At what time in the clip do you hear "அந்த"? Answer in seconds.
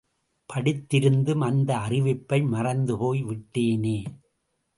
1.39-1.75